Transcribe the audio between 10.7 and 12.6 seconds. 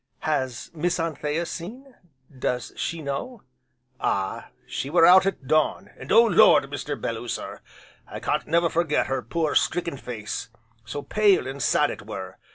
so pale and sad it were.